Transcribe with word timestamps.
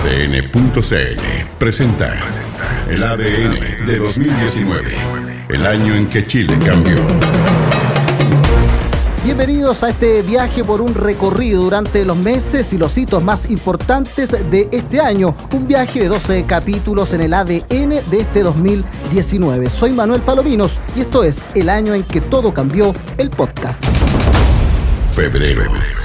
ADN.cl 0.00 1.20
presenta 1.58 2.08
el 2.88 3.02
ADN 3.02 3.84
de 3.84 3.98
2019, 3.98 4.96
el 5.50 5.66
año 5.66 5.94
en 5.94 6.08
que 6.08 6.26
Chile 6.26 6.58
cambió. 6.64 6.96
Bienvenidos 9.22 9.82
a 9.82 9.90
este 9.90 10.22
viaje 10.22 10.64
por 10.64 10.80
un 10.80 10.94
recorrido 10.94 11.64
durante 11.64 12.06
los 12.06 12.16
meses 12.16 12.72
y 12.72 12.78
los 12.78 12.96
hitos 12.96 13.22
más 13.22 13.50
importantes 13.50 14.30
de 14.50 14.70
este 14.72 15.00
año. 15.00 15.36
Un 15.52 15.68
viaje 15.68 16.00
de 16.00 16.08
12 16.08 16.46
capítulos 16.46 17.12
en 17.12 17.20
el 17.20 17.34
ADN 17.34 17.90
de 18.10 18.20
este 18.20 18.42
2019. 18.42 19.68
Soy 19.68 19.90
Manuel 19.90 20.22
Palominos 20.22 20.80
y 20.96 21.00
esto 21.00 21.24
es 21.24 21.46
El 21.54 21.68
año 21.68 21.92
en 21.92 22.04
que 22.04 22.22
todo 22.22 22.54
cambió, 22.54 22.94
el 23.18 23.28
podcast. 23.28 23.84
Febrero. 25.12 25.99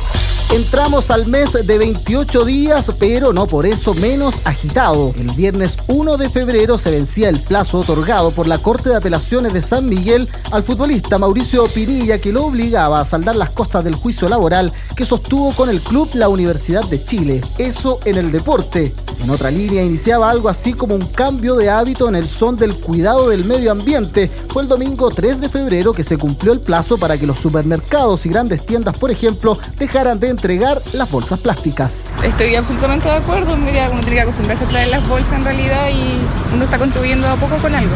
Entramos 0.51 1.11
al 1.11 1.27
mes 1.27 1.53
de 1.53 1.77
28 1.77 2.45
días, 2.45 2.91
pero 2.99 3.33
no 3.33 3.47
por 3.47 3.65
eso 3.65 3.93
menos 3.95 4.35
agitado. 4.45 5.13
El 5.17 5.31
viernes 5.31 5.77
1 5.87 6.17
de 6.17 6.29
febrero 6.29 6.77
se 6.77 6.91
vencía 6.91 7.29
el 7.29 7.39
plazo 7.39 7.79
otorgado 7.79 8.31
por 8.31 8.47
la 8.47 8.59
Corte 8.59 8.89
de 8.89 8.95
Apelaciones 8.95 9.53
de 9.53 9.61
San 9.61 9.89
Miguel 9.89 10.29
al 10.51 10.63
futbolista 10.63 11.17
Mauricio 11.17 11.67
Pinilla 11.67 12.19
que 12.19 12.31
lo 12.31 12.45
obligaba 12.45 13.01
a 13.01 13.05
saldar 13.05 13.35
las 13.35 13.49
costas 13.49 13.83
del 13.83 13.95
juicio 13.95 14.29
laboral 14.29 14.71
que 14.95 15.05
sostuvo 15.05 15.51
con 15.51 15.69
el 15.69 15.81
club 15.81 16.09
la 16.13 16.29
Universidad 16.29 16.85
de 16.85 17.03
Chile. 17.03 17.41
Eso 17.57 17.99
en 18.05 18.17
el 18.17 18.31
deporte. 18.31 18.93
En 19.25 19.31
otra 19.31 19.49
línea 19.49 19.81
iniciaba 19.81 20.29
algo 20.29 20.49
así 20.49 20.71
como 20.71 20.93
un 20.93 21.01
cambio 21.01 21.55
de 21.55 21.67
hábito 21.67 22.07
en 22.07 22.15
el 22.15 22.27
son 22.27 22.57
del 22.57 22.75
cuidado 22.75 23.29
del 23.29 23.43
medio 23.43 23.71
ambiente. 23.71 24.29
Fue 24.49 24.61
el 24.61 24.69
domingo 24.69 25.09
3 25.09 25.41
de 25.41 25.49
febrero 25.49 25.93
que 25.93 26.03
se 26.03 26.15
cumplió 26.15 26.53
el 26.53 26.59
plazo 26.59 26.99
para 26.99 27.17
que 27.17 27.25
los 27.25 27.39
supermercados 27.39 28.23
y 28.27 28.29
grandes 28.29 28.63
tiendas, 28.63 28.99
por 28.99 29.09
ejemplo, 29.09 29.57
dejaran 29.79 30.19
de 30.19 30.29
entregar 30.29 30.79
las 30.93 31.09
bolsas 31.09 31.39
plásticas. 31.39 32.01
Estoy 32.23 32.53
absolutamente 32.53 33.07
de 33.07 33.15
acuerdo, 33.15 33.57
mira, 33.57 33.87
como 33.87 34.01
tiene 34.01 34.17
que 34.17 34.21
acostumbrarse 34.21 34.63
a 34.63 34.67
traer 34.67 34.89
las 34.89 35.07
bolsas 35.07 35.33
en 35.33 35.43
realidad 35.43 35.89
y 35.89 36.19
uno 36.53 36.63
está 36.63 36.77
contribuyendo 36.77 37.27
a 37.27 37.35
poco 37.35 37.57
con 37.57 37.73
algo. 37.73 37.95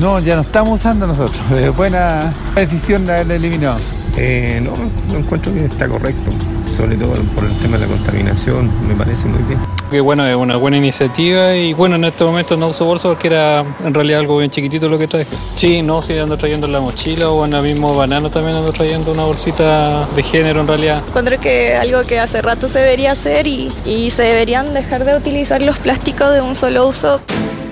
No, 0.00 0.18
ya 0.18 0.34
no 0.34 0.40
estamos 0.40 0.80
usando 0.80 1.06
nosotros. 1.06 1.44
buena 1.76 2.32
decisión 2.56 3.06
de 3.06 3.12
haberla 3.12 3.34
eliminado. 3.36 3.78
Eh, 4.16 4.60
no, 4.64 4.72
no 5.12 5.18
encuentro 5.20 5.54
que 5.54 5.66
está 5.66 5.88
correcto, 5.88 6.32
sobre 6.76 6.96
todo 6.96 7.14
por 7.34 7.44
el 7.44 7.56
tema 7.58 7.78
de 7.78 7.86
la 7.86 7.92
contaminación, 7.92 8.70
me 8.86 8.94
parece 8.94 9.26
muy 9.28 9.42
bien. 9.44 9.58
Que 9.90 10.00
bueno, 10.00 10.26
es 10.26 10.36
una 10.36 10.56
buena 10.56 10.76
iniciativa 10.76 11.56
y 11.56 11.72
bueno, 11.72 11.96
en 11.96 12.04
este 12.04 12.24
momento 12.24 12.56
no 12.56 12.68
uso 12.68 12.84
bolsa 12.84 13.08
porque 13.08 13.28
era 13.28 13.64
en 13.84 13.94
realidad 13.94 14.20
algo 14.20 14.38
bien 14.38 14.50
chiquitito 14.50 14.88
lo 14.88 14.98
que 14.98 15.06
traje. 15.08 15.26
Sí, 15.54 15.80
no, 15.80 16.02
sí 16.02 16.18
ando 16.18 16.36
trayendo 16.36 16.66
la 16.68 16.80
mochila 16.80 17.30
o 17.30 17.46
en 17.46 17.54
el 17.54 17.62
mismo 17.62 17.94
banano 17.96 18.28
también 18.28 18.56
ando 18.56 18.72
trayendo 18.72 19.12
una 19.12 19.24
bolsita 19.24 20.06
de 20.14 20.22
género 20.22 20.60
en 20.60 20.66
realidad. 20.66 21.02
Encuentro 21.08 21.40
que 21.40 21.76
algo 21.76 22.02
que 22.02 22.18
hace 22.18 22.42
rato 22.42 22.68
se 22.68 22.80
debería 22.80 23.12
hacer 23.12 23.46
y, 23.46 23.72
y 23.86 24.10
se 24.10 24.22
deberían 24.22 24.74
dejar 24.74 25.04
de 25.04 25.16
utilizar 25.16 25.62
los 25.62 25.78
plásticos 25.78 26.34
de 26.34 26.42
un 26.42 26.54
solo 26.56 26.88
uso. 26.88 27.20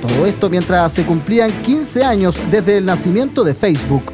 Todo 0.00 0.26
esto 0.26 0.48
mientras 0.48 0.92
se 0.92 1.04
cumplían 1.04 1.50
15 1.62 2.04
años 2.04 2.36
desde 2.50 2.78
el 2.78 2.86
nacimiento 2.86 3.42
de 3.42 3.54
Facebook. 3.54 4.12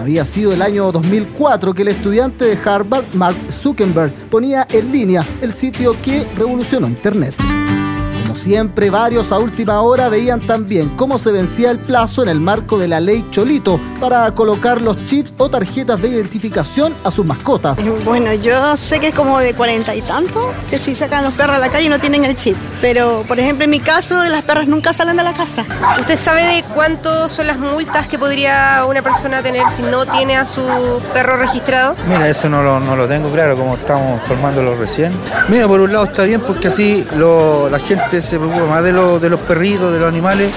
Había 0.00 0.24
sido 0.24 0.54
el 0.54 0.62
año 0.62 0.90
2004 0.92 1.74
que 1.74 1.82
el 1.82 1.88
estudiante 1.88 2.46
de 2.46 2.58
Harvard, 2.64 3.04
Mark 3.12 3.36
Zuckerberg, 3.50 4.10
ponía 4.30 4.66
en 4.70 4.90
línea 4.90 5.26
el 5.42 5.52
sitio 5.52 5.94
que 6.02 6.26
revolucionó 6.36 6.88
Internet. 6.88 7.34
Siempre, 8.42 8.88
varios 8.88 9.32
a 9.32 9.38
última 9.38 9.82
hora 9.82 10.08
veían 10.08 10.40
también 10.40 10.88
cómo 10.96 11.18
se 11.18 11.30
vencía 11.30 11.70
el 11.70 11.78
plazo 11.78 12.22
en 12.22 12.30
el 12.30 12.40
marco 12.40 12.78
de 12.78 12.88
la 12.88 12.98
ley 12.98 13.22
Cholito 13.30 13.78
para 14.00 14.30
colocar 14.34 14.80
los 14.80 14.96
chips 15.04 15.34
o 15.36 15.50
tarjetas 15.50 16.00
de 16.00 16.08
identificación 16.08 16.94
a 17.04 17.10
sus 17.10 17.26
mascotas. 17.26 17.78
Bueno, 18.02 18.32
yo 18.32 18.78
sé 18.78 18.98
que 18.98 19.08
es 19.08 19.14
como 19.14 19.38
de 19.40 19.52
cuarenta 19.52 19.94
y 19.94 20.00
tanto, 20.00 20.54
que 20.70 20.78
si 20.78 20.94
sacan 20.94 21.22
los 21.22 21.34
perros 21.34 21.56
a 21.56 21.58
la 21.58 21.68
calle 21.68 21.90
no 21.90 21.98
tienen 21.98 22.24
el 22.24 22.34
chip. 22.34 22.56
Pero, 22.80 23.24
por 23.28 23.38
ejemplo, 23.38 23.64
en 23.64 23.70
mi 23.70 23.80
caso, 23.80 24.24
las 24.24 24.42
perras 24.42 24.66
nunca 24.66 24.94
salen 24.94 25.18
de 25.18 25.22
la 25.22 25.34
casa. 25.34 25.66
¿Usted 25.98 26.18
sabe 26.18 26.42
de 26.42 26.64
cuánto 26.74 27.28
son 27.28 27.46
las 27.46 27.58
multas 27.58 28.08
que 28.08 28.18
podría 28.18 28.86
una 28.88 29.02
persona 29.02 29.42
tener 29.42 29.68
si 29.68 29.82
no 29.82 30.06
tiene 30.06 30.38
a 30.38 30.46
su 30.46 30.62
perro 31.12 31.36
registrado? 31.36 31.94
Mira, 32.08 32.26
eso 32.26 32.48
no 32.48 32.62
lo, 32.62 32.80
no 32.80 32.96
lo 32.96 33.06
tengo 33.06 33.30
claro, 33.30 33.54
como 33.54 33.74
estamos 33.74 34.22
formándolo 34.22 34.76
recién. 34.76 35.12
Mira, 35.48 35.68
por 35.68 35.80
un 35.80 35.92
lado 35.92 36.06
está 36.06 36.22
bien 36.22 36.40
porque 36.40 36.68
así 36.68 37.06
lo, 37.16 37.68
la 37.68 37.78
gente 37.78 38.22
se 38.30 38.38
preocupa 38.38 38.64
más 38.66 38.84
de, 38.84 38.92
lo, 38.92 39.18
de 39.18 39.28
los 39.28 39.40
perritos, 39.40 39.92
de 39.92 39.98
los 39.98 40.06
animales. 40.06 40.52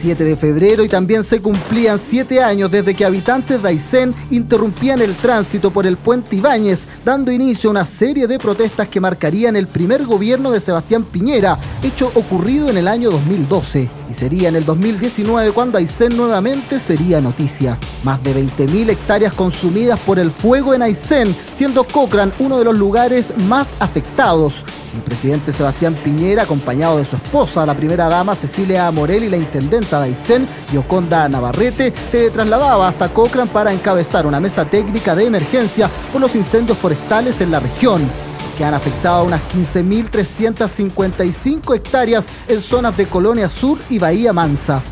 7 0.00 0.24
de 0.24 0.36
febrero 0.36 0.82
y 0.82 0.88
también 0.88 1.22
se 1.22 1.40
cumplían 1.40 2.00
7 2.00 2.42
años 2.42 2.68
desde 2.68 2.94
que 2.94 3.04
habitantes 3.04 3.62
de 3.62 3.68
Aysén 3.68 4.12
interrumpían 4.30 5.00
el 5.02 5.14
tránsito 5.14 5.70
por 5.70 5.86
el 5.86 5.96
puente 5.96 6.34
Ibáñez, 6.34 6.86
dando 7.04 7.30
inicio 7.30 7.70
a 7.70 7.72
una 7.72 7.86
serie 7.86 8.26
de 8.26 8.38
protestas 8.38 8.88
que 8.88 8.98
marcarían 8.98 9.54
el 9.54 9.68
primer 9.68 10.04
gobierno 10.04 10.50
de 10.50 10.58
Sebastián 10.58 11.04
Piñera, 11.04 11.56
hecho 11.80 12.10
ocurrido 12.16 12.70
en 12.70 12.78
el 12.78 12.88
año 12.88 13.12
2012. 13.12 13.99
Y 14.10 14.14
sería 14.14 14.48
en 14.48 14.56
el 14.56 14.64
2019 14.64 15.52
cuando 15.52 15.78
Aysén 15.78 16.16
nuevamente 16.16 16.80
sería 16.80 17.20
noticia. 17.20 17.78
Más 18.02 18.20
de 18.24 18.34
20.000 18.34 18.90
hectáreas 18.90 19.32
consumidas 19.34 20.00
por 20.00 20.18
el 20.18 20.32
fuego 20.32 20.74
en 20.74 20.82
Aysén, 20.82 21.32
siendo 21.54 21.84
Cochrane 21.84 22.32
uno 22.40 22.58
de 22.58 22.64
los 22.64 22.76
lugares 22.76 23.32
más 23.46 23.74
afectados. 23.78 24.64
El 24.96 25.02
presidente 25.02 25.52
Sebastián 25.52 25.94
Piñera, 25.94 26.42
acompañado 26.42 26.98
de 26.98 27.04
su 27.04 27.14
esposa, 27.14 27.64
la 27.64 27.76
primera 27.76 28.08
dama 28.08 28.34
Cecilia 28.34 28.90
Morel 28.90 29.22
y 29.22 29.30
la 29.30 29.36
intendenta 29.36 30.00
de 30.00 30.06
Aysén, 30.06 30.48
Yoconda 30.72 31.28
Navarrete, 31.28 31.94
se 32.10 32.30
trasladaba 32.30 32.88
hasta 32.88 33.10
Cochrane 33.10 33.50
para 33.52 33.72
encabezar 33.72 34.26
una 34.26 34.40
mesa 34.40 34.64
técnica 34.64 35.14
de 35.14 35.26
emergencia 35.26 35.88
por 36.10 36.20
los 36.20 36.34
incendios 36.34 36.76
forestales 36.78 37.40
en 37.40 37.52
la 37.52 37.60
región 37.60 38.02
que 38.60 38.66
han 38.66 38.74
afectado 38.74 39.20
a 39.20 39.22
unas 39.22 39.40
15.355 39.54 41.74
hectáreas 41.74 42.28
en 42.46 42.60
zonas 42.60 42.94
de 42.94 43.06
Colonia 43.06 43.48
Sur 43.48 43.78
y 43.88 43.98
Bahía 43.98 44.34
Mansa. 44.34 44.82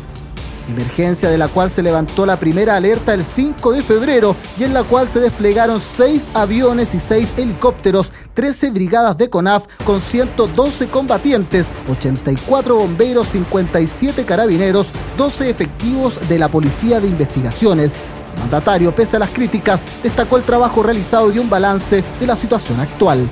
Emergencia 0.67 1.29
de 1.29 1.37
la 1.37 1.49
cual 1.49 1.69
se 1.69 1.83
levantó 1.83 2.25
la 2.25 2.39
primera 2.39 2.75
alerta 2.75 3.13
el 3.13 3.23
5 3.23 3.73
de 3.73 3.83
febrero 3.83 4.35
y 4.57 4.63
en 4.63 4.73
la 4.73 4.81
cual 4.81 5.07
se 5.07 5.19
desplegaron 5.19 5.79
6 5.79 6.29
aviones 6.33 6.95
y 6.95 6.99
6 6.99 7.33
helicópteros, 7.37 8.11
13 8.33 8.71
brigadas 8.71 9.15
de 9.19 9.29
CONAF 9.29 9.67
con 9.85 10.01
112 10.01 10.87
combatientes, 10.87 11.67
84 11.91 12.75
bomberos, 12.75 13.27
57 13.27 14.25
carabineros, 14.25 14.89
12 15.15 15.47
efectivos 15.47 16.27
de 16.27 16.39
la 16.39 16.47
Policía 16.47 16.99
de 16.99 17.07
Investigaciones. 17.07 17.99
Mandatario, 18.39 18.95
pese 18.95 19.17
a 19.17 19.19
las 19.19 19.29
críticas, 19.29 19.85
destacó 20.01 20.37
el 20.37 20.43
trabajo 20.43 20.81
realizado 20.81 21.31
y 21.31 21.37
un 21.37 21.51
balance 21.51 22.03
de 22.19 22.25
la 22.25 22.35
situación 22.35 22.79
actual. 22.79 23.29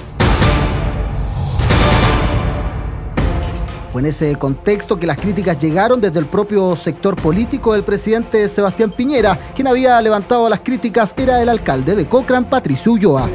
En 4.00 4.06
ese 4.06 4.36
contexto 4.36 5.00
que 5.00 5.08
las 5.08 5.18
críticas 5.18 5.60
llegaron 5.60 6.00
desde 6.00 6.20
el 6.20 6.28
propio 6.28 6.76
sector 6.76 7.16
político 7.16 7.74
del 7.74 7.84
presidente 7.84 8.48
Sebastián 8.48 8.92
Piñera. 8.92 9.40
Quien 9.56 9.68
había 9.68 10.00
levantado 10.02 10.48
las 10.50 10.62
críticas 10.62 11.16
era 11.18 11.42
el 11.42 11.50
alcalde 11.50 11.96
de 11.96 12.06
Cochrane, 12.06 12.46
Patricio 12.46 12.92
Ulloa. 12.92 13.30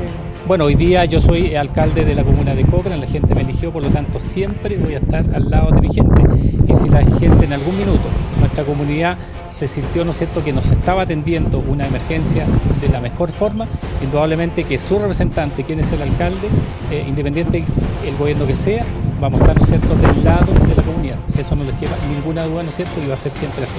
Bueno, 0.46 0.64
hoy 0.64 0.74
día 0.74 1.04
yo 1.04 1.20
soy 1.20 1.54
alcalde 1.56 2.04
de 2.04 2.14
la 2.14 2.24
comuna 2.24 2.54
de 2.54 2.64
Cochrane, 2.64 3.00
la 3.00 3.06
gente 3.06 3.34
me 3.34 3.42
eligió, 3.42 3.72
por 3.72 3.82
lo 3.82 3.90
tanto 3.90 4.20
siempre 4.20 4.76
voy 4.76 4.94
a 4.94 4.98
estar 4.98 5.24
al 5.34 5.50
lado 5.50 5.70
de 5.72 5.80
mi 5.80 5.92
gente. 5.92 6.22
Y 6.68 6.74
si 6.74 6.88
la 6.88 7.00
gente 7.00 7.44
en 7.44 7.52
algún 7.52 7.76
minuto, 7.76 8.08
nuestra 8.38 8.64
comunidad, 8.64 9.16
se 9.50 9.68
sintió, 9.68 10.04
¿no 10.04 10.12
cierto?, 10.12 10.42
que 10.44 10.52
nos 10.52 10.70
estaba 10.70 11.02
atendiendo 11.02 11.58
una 11.58 11.86
emergencia 11.86 12.46
de 12.80 12.88
la 12.88 13.00
mejor 13.00 13.30
forma, 13.30 13.66
indudablemente 14.02 14.64
que 14.64 14.78
su 14.78 14.98
representante, 14.98 15.64
quien 15.64 15.80
es 15.80 15.92
el 15.92 16.02
alcalde, 16.02 16.48
eh, 16.90 17.04
independiente 17.06 17.64
el 18.06 18.16
gobierno 18.16 18.46
que 18.46 18.54
sea, 18.54 18.84
vamos 19.22 19.40
a 19.40 19.44
estar, 19.44 19.56
¿no 19.56 19.64
es 19.64 19.70
del 20.02 20.24
lado 20.24 20.52
de 20.52 20.74
la 20.74 20.82
comunidad. 20.82 21.16
Eso 21.38 21.54
no 21.54 21.62
les 21.62 21.74
queda 21.76 21.92
ninguna 22.12 22.44
duda, 22.44 22.64
¿no 22.64 22.70
es 22.70 22.74
cierto?, 22.74 23.00
y 23.00 23.06
va 23.06 23.14
a 23.14 23.16
ser 23.16 23.30
siempre 23.30 23.62
así. 23.62 23.78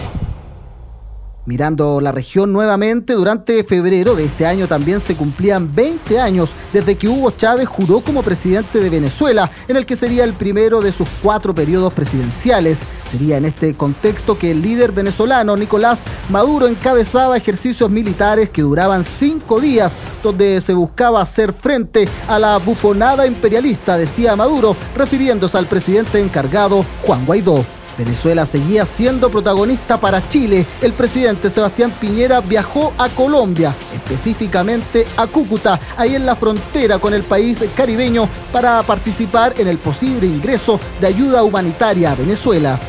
Mirando 1.46 2.00
la 2.00 2.14
región 2.14 2.54
nuevamente, 2.54 3.16
durante 3.16 3.66
febrero 3.66 4.16
de 4.16 4.24
este 4.24 4.46
año 4.46 4.70
también 4.70 5.02
se 5.02 5.16
cumplían 5.16 5.76
20 5.76 6.18
años 6.18 6.54
desde 6.72 6.96
que 6.96 7.09
Hugo 7.09 7.31
Chávez 7.31 7.68
juró 7.68 8.00
como 8.00 8.24
presidente 8.24 8.79
de 8.79 8.90
Venezuela, 8.90 9.52
en 9.67 9.76
el 9.76 9.85
que 9.85 9.97
sería 9.97 10.23
el 10.23 10.35
primero 10.35 10.79
de 10.79 10.94
sus 10.94 11.09
cuatro 11.22 11.53
periodos 11.53 11.91
presidenciales. 11.91 12.84
Sería 13.12 13.35
en 13.35 13.44
este 13.44 13.73
contexto 13.76 14.40
que 14.40 14.52
el 14.52 14.62
líder 14.62 14.94
venezolano 14.94 15.58
Nicolás 15.58 16.03
Maduro 16.29 16.66
encabezaba 16.66 17.35
ejercicios 17.35 17.90
militares 17.90 18.50
que 18.50 18.62
duraban 18.62 19.03
cinco 19.03 19.59
días, 19.59 19.97
donde 20.23 20.62
se 20.62 20.73
buscaba 20.73 21.22
hacer 21.22 21.52
frente 21.52 22.08
a 22.29 22.40
la 22.40 22.58
bufonada 22.58 23.28
imperialista, 23.28 23.97
decía 23.97 24.38
Maduro, 24.38 24.78
refiriéndose 24.96 25.58
al 25.58 25.66
presidente 25.66 26.22
encargado 26.22 26.85
Juan 27.02 27.26
Guaidó. 27.26 27.66
Venezuela 27.97 28.45
seguía 28.45 28.85
siendo 28.85 29.29
protagonista 29.29 29.99
para 29.99 30.28
Chile. 30.28 30.66
El 30.81 30.93
presidente 30.93 31.49
Sebastián 31.49 31.91
Piñera 31.99 32.41
viajó 32.41 32.93
a 32.97 33.09
Colombia, 33.09 33.75
específicamente 33.93 35.05
a 35.17 35.28
Cúcuta, 35.28 35.79
ahí 35.97 36.16
en 36.16 36.25
la 36.25 36.35
frontera 36.35 36.99
con 36.99 37.13
el 37.13 37.23
país 37.23 37.63
caribeño, 37.75 38.28
para 38.51 38.81
participar 38.84 39.53
en 39.57 39.67
el 39.67 39.78
posible 39.78 40.25
ingreso 40.25 40.79
de 40.99 41.07
ayuda 41.07 41.43
humanitaria 41.43 42.11
a 42.11 42.16
Venezuela. 42.16 42.79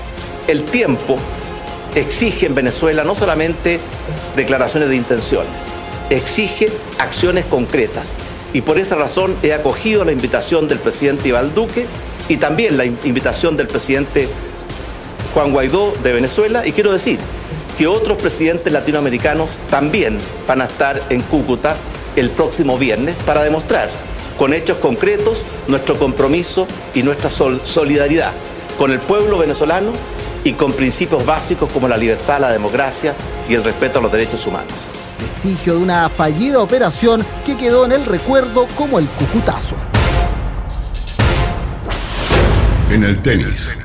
El 0.47 0.63
tiempo 0.65 1.17
exige 1.95 2.47
en 2.47 2.55
Venezuela 2.55 3.05
no 3.05 3.15
solamente 3.15 3.81
declaraciones 4.37 4.89
de 4.89 4.97
intenciones, 4.97 5.53
exige 6.11 6.73
acciones 6.99 7.45
concretas. 7.45 8.09
Y 8.53 8.61
por 8.61 8.79
esa 8.79 8.95
razón 8.95 9.35
he 9.43 9.53
acogido 9.53 10.05
la 10.05 10.13
invitación 10.13 10.69
del 10.69 10.79
presidente 10.79 11.29
Iván 11.29 11.55
Duque 11.55 11.87
y 12.29 12.37
también 12.37 12.77
la 12.77 12.85
invitación 12.85 13.57
del 13.57 13.67
presidente 13.67 14.29
Juan 15.35 15.53
Guaidó 15.53 15.93
de 16.03 16.13
Venezuela. 16.13 16.67
Y 16.67 16.73
quiero 16.73 16.93
decir 16.93 17.19
que 17.77 17.87
otros 17.87 18.17
presidentes 18.17 18.73
latinoamericanos 18.73 19.61
también 19.69 20.17
van 20.47 20.63
a 20.63 20.65
estar 20.65 21.03
en 21.11 21.21
Cúcuta 21.23 21.77
el 22.17 22.31
próximo 22.31 22.79
viernes 22.79 23.17
para 23.27 23.43
demostrar 23.43 23.91
con 24.39 24.53
hechos 24.53 24.79
concretos 24.79 25.45
nuestro 25.69 25.99
compromiso 25.99 26.67
y 26.95 27.03
nuestra 27.03 27.31
solidaridad 27.31 28.33
con 28.79 28.91
el 28.91 28.99
pueblo 28.99 29.39
venezolano 29.39 29.93
y 30.43 30.53
con 30.53 30.73
principios 30.73 31.25
básicos 31.25 31.71
como 31.73 31.89
la 31.89 31.97
libertad, 31.97 32.41
la 32.41 32.51
democracia 32.51 33.15
y 33.49 33.55
el 33.55 33.65
respeto 33.65 33.99
a 33.99 34.03
los 34.03 34.13
derechos 34.13 34.47
humanos. 34.47 34.73
Vestigio 35.21 35.75
de 35.75 35.81
una 35.81 36.09
fallida 36.09 36.61
operación 36.61 37.25
que 37.47 37.57
quedó 37.57 37.85
en 37.85 37.93
el 37.93 38.05
recuerdo 38.05 38.67
como 38.77 38.99
el 38.99 39.07
cucutazo. 39.07 39.77
En 42.91 43.05
el 43.05 43.23
tenis. 43.23 43.79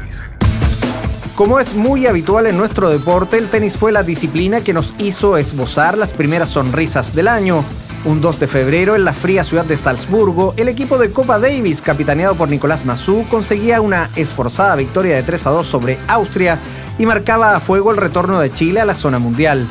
Como 1.40 1.58
es 1.58 1.74
muy 1.74 2.06
habitual 2.06 2.48
en 2.48 2.58
nuestro 2.58 2.90
deporte, 2.90 3.38
el 3.38 3.48
tenis 3.48 3.78
fue 3.78 3.94
la 3.94 4.04
disciplina 4.04 4.60
que 4.60 4.74
nos 4.74 4.94
hizo 5.00 5.38
esbozar 5.38 5.98
las 5.98 6.12
primeras 6.12 6.50
sonrisas 6.50 7.16
del 7.16 7.30
año. 7.30 7.64
Un 8.04 8.20
2 8.20 8.42
de 8.42 8.48
febrero, 8.50 8.94
en 8.94 9.06
la 9.06 9.14
fría 9.14 9.46
ciudad 9.46 9.64
de 9.64 9.78
Salzburgo, 9.78 10.54
el 10.58 10.68
equipo 10.68 10.98
de 10.98 11.12
Copa 11.12 11.40
Davis, 11.40 11.82
capitaneado 11.82 12.36
por 12.36 12.50
Nicolás 12.50 12.84
Massú, 12.84 13.26
conseguía 13.30 13.80
una 13.80 14.10
esforzada 14.18 14.76
victoria 14.76 15.16
de 15.16 15.24
3 15.24 15.48
a 15.48 15.50
2 15.52 15.66
sobre 15.66 15.98
Austria 16.10 16.60
y 16.98 17.06
marcaba 17.06 17.56
a 17.56 17.62
fuego 17.62 17.92
el 17.92 17.98
retorno 17.98 18.42
de 18.42 18.52
Chile 18.52 18.82
a 18.82 18.86
la 18.86 18.94
zona 18.94 19.18
mundial. 19.18 19.66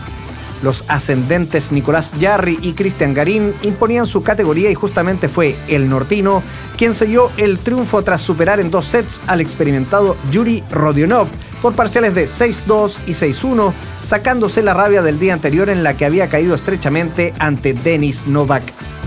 Los 0.62 0.86
ascendentes 0.88 1.70
Nicolás 1.70 2.14
Yarri 2.18 2.58
y 2.62 2.72
Cristian 2.72 3.12
Garín 3.12 3.54
imponían 3.60 4.06
su 4.06 4.22
categoría 4.22 4.70
y 4.70 4.74
justamente 4.74 5.28
fue 5.28 5.54
el 5.68 5.90
nortino 5.90 6.42
quien 6.78 6.94
selló 6.94 7.30
el 7.36 7.58
triunfo 7.58 8.02
tras 8.02 8.22
superar 8.22 8.58
en 8.58 8.70
dos 8.70 8.86
sets 8.86 9.20
al 9.26 9.42
experimentado 9.42 10.16
Yuri 10.30 10.64
Rodionov 10.70 11.28
por 11.62 11.74
parciales 11.74 12.14
de 12.14 12.24
6-2 12.24 13.00
y 13.06 13.12
6-1, 13.12 13.72
sacándose 14.02 14.62
la 14.62 14.74
rabia 14.74 15.02
del 15.02 15.18
día 15.18 15.34
anterior 15.34 15.68
en 15.68 15.82
la 15.82 15.96
que 15.96 16.04
había 16.04 16.28
caído 16.28 16.54
estrechamente 16.54 17.34
ante 17.38 17.72
Denis 17.74 18.26
Novak. 18.26 18.62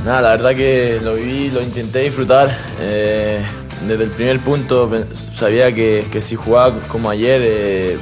Nada, 0.05 0.21
la 0.21 0.29
verdad 0.29 0.55
que 0.55 0.99
lo 1.03 1.15
viví, 1.15 1.51
lo 1.51 1.61
intenté 1.61 1.99
disfrutar. 1.99 2.57
Eh, 2.79 3.41
desde 3.87 4.03
el 4.05 4.11
primer 4.11 4.39
punto 4.39 4.89
sabía 5.33 5.73
que, 5.73 6.21
si 6.21 6.35
jugaba 6.35 6.79
como 6.87 7.09
ayer, 7.09 7.41
eh, 7.43 7.97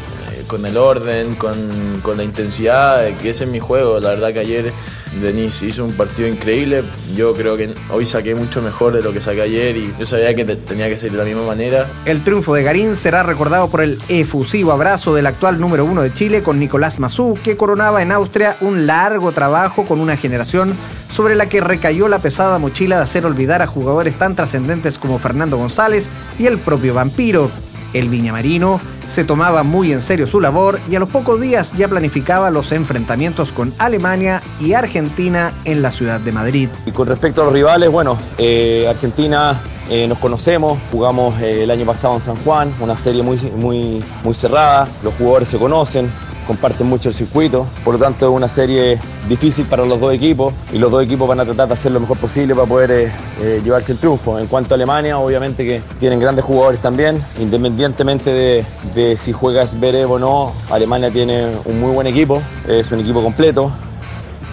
con 0.49 0.65
el 0.65 0.75
orden, 0.75 1.35
con, 1.35 2.01
con 2.01 2.17
la 2.17 2.23
intensidad, 2.23 3.05
que 3.17 3.29
ese 3.29 3.45
es 3.45 3.49
mi 3.49 3.59
juego. 3.59 3.99
La 4.01 4.09
verdad 4.09 4.33
que 4.33 4.39
ayer 4.39 4.73
Denis 5.21 5.61
hizo 5.61 5.85
un 5.85 5.93
partido 5.93 6.27
increíble. 6.27 6.83
Yo 7.15 7.33
creo 7.33 7.55
que 7.55 7.73
hoy 7.89 8.05
saqué 8.05 8.35
mucho 8.35 8.61
mejor 8.61 8.93
de 8.93 9.01
lo 9.01 9.13
que 9.13 9.21
saqué 9.21 9.43
ayer 9.43 9.77
y 9.77 9.93
yo 9.97 10.05
sabía 10.05 10.35
que 10.35 10.43
tenía 10.43 10.89
que 10.89 10.97
ser 10.97 11.11
de 11.11 11.17
la 11.17 11.23
misma 11.23 11.45
manera. 11.45 11.89
El 12.05 12.23
triunfo 12.23 12.53
de 12.53 12.63
Garín 12.63 12.95
será 12.95 13.23
recordado 13.23 13.69
por 13.69 13.81
el 13.81 14.01
efusivo 14.09 14.71
abrazo 14.71 15.13
del 15.13 15.27
actual 15.27 15.59
número 15.59 15.85
uno 15.85 16.01
de 16.01 16.11
Chile 16.11 16.43
con 16.43 16.59
Nicolás 16.59 16.99
Mazú, 16.99 17.37
que 17.41 17.55
coronaba 17.55 18.01
en 18.01 18.11
Austria 18.11 18.57
un 18.59 18.87
largo 18.87 19.31
trabajo 19.31 19.85
con 19.85 20.01
una 20.01 20.17
generación 20.17 20.75
sobre 21.09 21.35
la 21.35 21.47
que 21.47 21.61
recayó 21.61 22.07
la 22.07 22.19
pesada 22.19 22.57
mochila 22.57 22.97
de 22.97 23.03
hacer 23.03 23.25
olvidar 23.25 23.61
a 23.61 23.67
jugadores 23.67 24.17
tan 24.17 24.35
trascendentes 24.35 24.97
como 24.97 25.19
Fernando 25.19 25.57
González 25.57 26.09
y 26.39 26.47
el 26.47 26.57
propio 26.57 26.95
Vampiro. 26.95 27.51
El 27.93 28.09
viñamarino 28.09 28.79
se 29.07 29.23
tomaba 29.23 29.63
muy 29.63 29.91
en 29.91 30.01
serio 30.01 30.27
su 30.27 30.39
labor 30.39 30.79
y 30.89 30.95
a 30.95 30.99
los 30.99 31.09
pocos 31.09 31.41
días 31.41 31.73
ya 31.75 31.87
planificaba 31.87 32.51
los 32.51 32.71
enfrentamientos 32.71 33.51
con 33.51 33.73
Alemania 33.79 34.41
y 34.59 34.73
Argentina 34.73 35.51
en 35.65 35.81
la 35.81 35.89
ciudad 35.91 36.19
de 36.19 36.31
Madrid. 36.31 36.69
Y 36.85 36.91
con 36.91 37.07
respecto 37.07 37.41
a 37.41 37.45
los 37.45 37.53
rivales, 37.53 37.91
bueno, 37.91 38.17
eh, 38.37 38.87
Argentina 38.87 39.59
eh, 39.89 40.07
nos 40.07 40.19
conocemos, 40.19 40.77
jugamos 40.91 41.41
eh, 41.41 41.63
el 41.63 41.71
año 41.71 41.85
pasado 41.85 42.13
en 42.13 42.21
San 42.21 42.35
Juan, 42.37 42.75
una 42.79 42.95
serie 42.95 43.23
muy, 43.23 43.37
muy, 43.55 44.03
muy 44.23 44.33
cerrada, 44.35 44.87
los 45.03 45.15
jugadores 45.15 45.49
se 45.49 45.57
conocen, 45.57 46.11
comparten 46.49 46.87
mucho 46.87 47.09
el 47.09 47.15
circuito, 47.15 47.67
por 47.85 47.93
lo 47.93 47.99
tanto 47.99 48.27
es 48.27 48.35
una 48.35 48.49
serie 48.49 48.99
difícil 49.27 49.67
para 49.67 49.85
los 49.85 49.99
dos 49.99 50.11
equipos 50.11 50.51
y 50.73 50.79
los 50.79 50.89
dos 50.89 51.03
equipos 51.03 51.27
van 51.27 51.39
a 51.39 51.45
tratar 51.45 51.67
de 51.67 51.75
hacer 51.75 51.91
lo 51.91 51.99
mejor 51.99 52.17
posible 52.17 52.55
para 52.55 52.65
poder 52.65 52.89
eh, 52.89 53.11
eh, 53.39 53.61
llevarse 53.63 53.91
el 53.91 53.99
triunfo. 53.99 54.39
En 54.39 54.47
cuanto 54.47 54.73
a 54.73 54.75
Alemania, 54.75 55.19
obviamente 55.19 55.63
que 55.63 55.79
tienen 55.99 56.19
grandes 56.19 56.43
jugadores 56.43 56.81
también, 56.81 57.21
independientemente 57.39 58.65
de, 58.95 59.15
si 59.15 59.31
juegas 59.31 59.79
Berev 59.79 60.13
o 60.13 60.17
no, 60.17 60.53
Alemania 60.71 61.11
tiene 61.11 61.51
un 61.65 61.79
muy 61.79 61.91
buen 61.91 62.07
equipo, 62.07 62.41
es 62.67 62.91
un 62.91 62.99
equipo 63.01 63.21
completo 63.21 63.71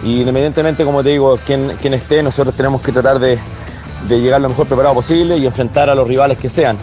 y 0.03 0.19
independientemente, 0.19 0.85
como 0.85 1.01
te 1.01 1.09
digo, 1.09 1.39
quien, 1.47 1.77
quien 1.81 1.95
esté, 1.95 2.21
nosotros 2.21 2.53
tenemos 2.53 2.79
que 2.83 2.91
tratar 2.91 3.17
de, 3.17 3.39
de 4.07 4.21
llegar 4.21 4.39
lo 4.39 4.49
mejor 4.49 4.67
preparado 4.67 4.93
posible 4.93 5.35
y 5.35 5.47
enfrentar 5.47 5.89
a 5.89 5.95
los 5.95 6.07
rivales 6.07 6.37
que 6.37 6.47
sean. 6.47 6.77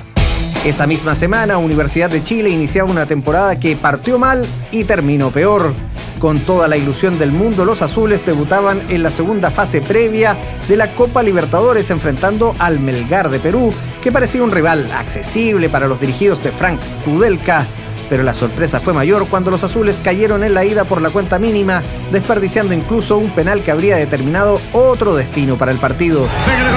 Esa 0.64 0.86
misma 0.86 1.14
semana, 1.14 1.58
Universidad 1.58 2.08
de 2.08 2.24
Chile 2.24 2.48
iniciaba 2.48 2.90
una 2.90 3.04
temporada 3.04 3.60
que 3.60 3.76
partió 3.76 4.18
mal 4.18 4.46
y 4.70 4.84
terminó 4.84 5.30
peor. 5.30 5.74
Con 6.18 6.40
toda 6.40 6.68
la 6.68 6.78
ilusión 6.78 7.18
del 7.18 7.32
mundo, 7.32 7.66
los 7.66 7.82
azules 7.82 8.24
debutaban 8.24 8.80
en 8.88 9.02
la 9.02 9.10
segunda 9.10 9.50
fase 9.50 9.82
previa 9.82 10.38
de 10.66 10.78
la 10.78 10.94
Copa 10.94 11.22
Libertadores 11.22 11.90
enfrentando 11.90 12.56
al 12.58 12.80
Melgar 12.80 13.28
de 13.28 13.40
Perú, 13.40 13.74
que 14.02 14.10
parecía 14.10 14.42
un 14.42 14.52
rival 14.52 14.90
accesible 14.92 15.68
para 15.68 15.86
los 15.86 16.00
dirigidos 16.00 16.42
de 16.42 16.50
Frank 16.50 16.80
Kudelka. 17.04 17.66
Pero 18.08 18.22
la 18.22 18.32
sorpresa 18.32 18.80
fue 18.80 18.94
mayor 18.94 19.26
cuando 19.28 19.50
los 19.50 19.64
azules 19.64 20.00
cayeron 20.02 20.44
en 20.44 20.54
la 20.54 20.64
ida 20.64 20.84
por 20.84 21.02
la 21.02 21.10
cuenta 21.10 21.38
mínima, 21.38 21.82
desperdiciando 22.10 22.72
incluso 22.72 23.18
un 23.18 23.34
penal 23.34 23.62
que 23.62 23.70
habría 23.70 23.96
determinado 23.96 24.58
otro 24.72 25.14
destino 25.14 25.56
para 25.56 25.72
el 25.72 25.78
partido. 25.78 26.26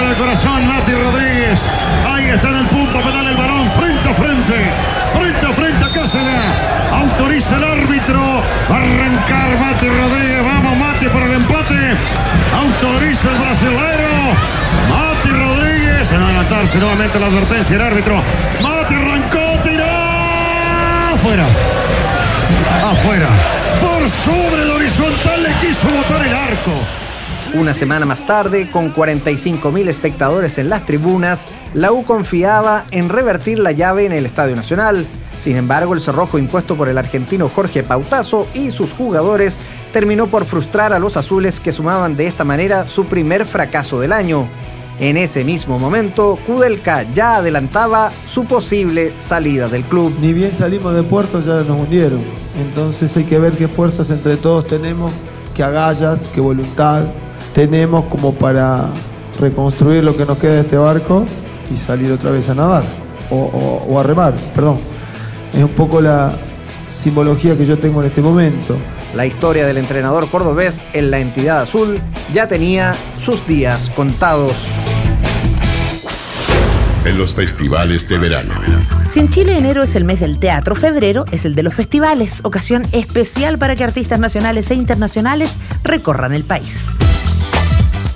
el 0.10 0.16
corazón, 0.18 0.68
Mati 0.68 0.92
Rodríguez. 0.92 1.62
Está 2.34 2.50
en 2.50 2.58
el 2.58 2.68
punto 2.68 3.02
penal 3.02 3.26
el 3.26 3.38
balón, 3.38 3.72
frente 3.72 4.10
a 4.10 4.14
frente, 4.14 4.72
frente 5.18 5.46
a 5.46 5.54
frente 5.54 5.86
a 5.86 5.90
Cáceres. 5.90 6.78
Autoriza 6.92 7.56
el 7.56 7.64
árbitro. 7.64 8.20
arrancar 8.70 9.58
Mati 9.58 9.88
Rodríguez. 9.88 10.44
Vamos, 10.44 10.78
Mati, 10.78 11.08
por 11.08 11.24
el 11.24 11.34
empate. 11.34 11.98
Autoriza 12.54 13.30
el 13.32 13.38
brasilero. 13.38 14.10
Mati 14.90 15.30
Rodríguez. 15.30 16.12
En 16.12 16.22
adelantarse 16.22 16.78
nuevamente 16.78 17.18
la 17.18 17.28
advertencia 17.28 17.76
el 17.78 17.82
árbitro. 17.82 18.22
Mati 18.62 18.96
arrancó, 18.96 19.62
tiró 19.64 19.86
afuera. 21.16 21.46
Afuera. 22.92 23.30
Por 23.82 24.10
sobre 24.10 24.64
el 24.64 24.72
horizontal 24.72 25.44
le 25.44 25.54
quiso 25.56 25.88
botar 25.90 26.26
el 26.26 26.36
arco. 26.36 27.07
Una 27.60 27.74
semana 27.74 28.06
más 28.06 28.24
tarde, 28.28 28.70
con 28.70 28.94
45.000 28.94 29.88
espectadores 29.88 30.60
en 30.60 30.70
las 30.70 30.86
tribunas, 30.86 31.48
la 31.74 31.92
U 31.92 32.04
confiaba 32.04 32.86
en 32.92 33.10
revertir 33.10 33.58
la 33.58 33.72
llave 33.72 34.06
en 34.06 34.12
el 34.12 34.28
Estadio 34.28 34.56
Nacional. 34.56 35.08
Sin 35.40 35.58
embargo, 35.58 35.96
el 35.96 36.00
cerrojo 36.00 36.38
impuesto 36.38 36.78
por 36.78 36.88
el 36.88 37.00
argentino 37.00 37.50
Jorge 37.50 37.82
Pautazo 37.82 38.48
y 38.54 38.70
sus 38.70 38.94
jugadores 38.94 39.60
terminó 39.92 40.28
por 40.28 40.46
frustrar 40.46 40.94
a 40.94 41.00
los 41.00 41.18
azules 41.18 41.60
que 41.60 41.72
sumaban 41.72 42.16
de 42.16 42.28
esta 42.28 42.44
manera 42.44 42.88
su 42.88 43.06
primer 43.06 43.44
fracaso 43.44 44.00
del 44.00 44.14
año. 44.14 44.48
En 45.00 45.18
ese 45.18 45.44
mismo 45.44 45.80
momento, 45.80 46.38
Kudelka 46.46 47.12
ya 47.12 47.38
adelantaba 47.38 48.12
su 48.28 48.46
posible 48.46 49.14
salida 49.18 49.68
del 49.68 49.84
club. 49.84 50.16
Ni 50.22 50.32
bien 50.32 50.52
salimos 50.52 50.94
de 50.94 51.02
puerto 51.02 51.44
ya 51.44 51.64
nos 51.68 51.80
hundieron. 51.80 52.24
Entonces 52.60 53.18
hay 53.18 53.24
que 53.24 53.40
ver 53.40 53.54
qué 53.54 53.68
fuerzas 53.68 54.12
entre 54.12 54.38
todos 54.38 54.68
tenemos, 54.68 55.12
qué 55.56 55.64
agallas, 55.64 56.30
qué 56.36 56.40
voluntad 56.40 57.06
tenemos 57.58 58.06
como 58.06 58.36
para 58.36 58.86
reconstruir 59.40 60.04
lo 60.04 60.16
que 60.16 60.28
nos 60.28 60.38
queda 60.38 60.54
de 60.54 60.62
este 60.62 60.78
barco 60.78 61.26
y 61.74 61.78
salir 61.80 62.12
otra 62.12 62.30
vez 62.30 62.48
a 62.50 62.54
nadar 62.54 62.84
o, 63.32 64.00
a 64.00 64.04
remar, 64.04 64.36
perdón. 64.54 64.78
Es 65.56 65.64
un 65.64 65.72
poco 65.72 66.00
la 66.00 66.34
simbología 66.94 67.58
que 67.58 67.66
yo 67.66 67.80
tengo 67.80 68.02
en 68.02 68.10
este 68.10 68.22
momento. 68.22 68.78
La 69.16 69.26
historia 69.26 69.66
del 69.66 69.78
entrenador 69.78 70.30
cordobés 70.30 70.86
en 70.94 71.10
la 71.10 71.18
entidad 71.18 71.62
azul 71.62 72.00
ya 72.32 72.48
tenía 72.48 72.94
sus 73.18 73.48
días 73.48 73.90
contados 73.90 74.68
en 77.06 77.18
los 77.18 77.34
festivales 77.34 78.08
de 78.08 78.20
verano. 78.20 78.54
Si 79.10 79.20
en 79.20 79.30
Chile 79.30 79.58
enero 79.58 79.82
es 79.82 79.96
el 79.96 80.04
mes 80.04 80.20
del 80.20 80.40
teatro, 80.40 80.76
febrero 80.76 81.26
es 81.32 81.44
el 81.44 81.56
de 81.56 81.64
los 81.64 81.74
festivales, 81.74 82.42
ocasión 82.44 82.86
especial 82.92 83.58
para 83.58 83.76
que 83.76 83.84
artistas 83.84 84.20
nacionales 84.20 84.70
e 84.70 84.76
internacionales 84.76 85.58
recorran 85.84 86.34
el 86.36 86.44
país 86.44 86.88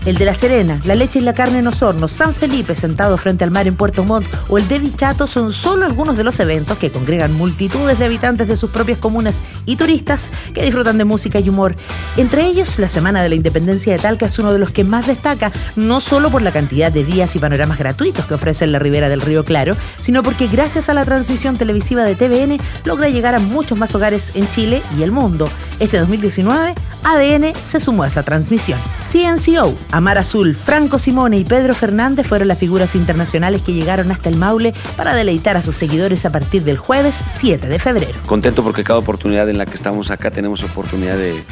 el 0.06 0.18
de 0.18 0.26
La 0.26 0.34
Serena, 0.34 0.80
La 0.84 0.96
leche 0.96 1.20
y 1.20 1.22
la 1.22 1.34
carne 1.34 1.60
en 1.60 1.68
Osorno, 1.68 2.08
San 2.08 2.34
Felipe 2.34 2.74
sentado 2.76 3.18
frente 3.18 3.44
al 3.44 3.52
mar 3.52 3.68
en 3.68 3.76
Puerto 3.76 4.04
Montt 4.04 4.28
o 4.50 4.58
el 4.58 4.68
de 4.68 4.80
Dichato 4.80 5.28
son 5.28 5.52
solo 5.52 5.86
algunos 5.86 6.18
de 6.18 6.24
los 6.24 6.40
eventos 6.40 6.78
que 6.78 6.92
congregan 6.92 7.34
multitudes 7.34 8.00
de 8.00 8.06
habitantes 8.06 8.48
de 8.48 8.58
sus 8.58 8.72
propias 8.72 8.98
comunas 8.98 9.44
y 9.66 9.76
turistas 9.76 10.32
que 10.54 10.64
disfrutan 10.64 10.98
de 10.98 11.06
música 11.06 11.40
y 11.40 11.50
humor. 11.50 11.76
Entre 12.18 12.46
ellos, 12.46 12.80
la 12.80 12.88
Semana 12.88 13.22
de 13.22 13.30
la 13.30 13.36
Independencia 13.36 13.94
de 13.94 14.00
Talca 14.00 14.26
es 14.26 14.40
uno 14.40 14.52
de 14.52 14.60
los 14.60 14.72
que 14.72 14.84
más 14.84 15.08
destaca, 15.08 15.52
no 15.76 16.00
solo 16.00 16.32
por 16.32 16.42
la 16.42 16.52
cantidad 16.52 16.92
de 16.92 17.04
días 17.04 17.36
y 17.36 17.40
panoramas 17.40 17.78
gratuitos 17.78 18.26
que 18.26 18.34
ofrece 18.34 18.66
en 18.66 18.72
la 18.72 18.80
ribera 18.80 19.10
del 19.10 19.22
río 19.22 19.44
Claro, 19.44 19.76
sino 20.00 20.24
porque 20.24 20.48
gracias 20.48 20.90
a 20.90 20.94
la 20.94 21.06
transmisión 21.06 21.58
televisiva 21.58 22.04
de 22.04 22.16
TVN 22.16 22.58
logra 22.86 23.10
llegar 23.10 23.36
a 23.36 23.40
muchos 23.40 23.78
más 23.78 23.94
hogares 23.96 24.32
en 24.36 24.50
Chile 24.50 24.82
y 24.98 25.04
el 25.04 25.12
mundo. 25.12 25.50
Este 25.80 25.98
2019, 25.98 26.76
ADN 27.04 27.54
se 27.62 27.80
sumó 27.80 28.04
a 28.04 28.08
esa 28.08 28.24
transmisión. 28.24 28.80
CNCO 29.00 29.76
Amar 29.92 30.18
Azul, 30.18 30.56
Franco 30.56 31.00
Simone 31.00 31.38
y 31.38 31.44
Pedro 31.44 31.76
Fernández 31.76 32.26
fueron 32.26 32.48
las 32.48 32.58
figuras 32.58 32.96
internacionales 32.96 33.62
que 33.62 33.74
llegaron 33.74 34.10
hasta 34.10 34.30
el 34.30 34.38
Maule 34.38 34.74
para 34.96 35.14
deleitar 35.14 35.58
a 35.58 35.62
sus 35.62 35.76
seguidores 35.76 36.26
a 36.26 36.32
partir 36.32 36.64
del 36.64 36.78
jueves 36.78 37.24
7 37.40 37.68
de 37.68 37.78
febrero. 37.78 38.18
Contento 38.26 38.64
porque 38.64 38.86
cada 38.86 39.00
oportunidad 39.00 39.50
en 39.50 39.58
la 39.58 39.66
que 39.66 39.76
estamos 39.76 40.10
acá 40.10 40.32
tenemos 40.32 40.64
oportunidad 40.64 41.18
de, 41.18 41.44